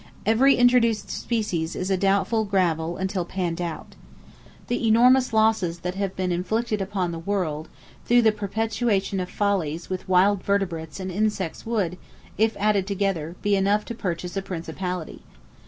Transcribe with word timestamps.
Every 0.25 0.55
introduced 0.55 1.11
species 1.11 1.75
is 1.75 1.89
doubtful 1.89 2.43
gravel 2.43 2.97
until 2.97 3.23
panned 3.23 3.61
out. 3.61 3.93
The 4.65 4.87
enormous 4.87 5.31
losses 5.31 5.81
that 5.81 5.93
have 5.93 6.15
been 6.15 6.31
inflicted 6.31 6.81
upon 6.81 7.11
the 7.11 7.19
world 7.19 7.69
through 8.07 8.23
the 8.23 8.31
perpetuation 8.31 9.19
of 9.19 9.29
follies 9.29 9.91
with 9.91 10.09
wild 10.09 10.41
vertebrates 10.41 10.99
and 10.99 11.11
insects 11.11 11.67
would, 11.67 11.99
if 12.35 12.57
added 12.57 12.87
together, 12.87 13.35
be 13.43 13.55
enough 13.55 13.85
to 13.85 13.93
purchase 13.93 14.35
a 14.35 14.41
principality. 14.41 15.21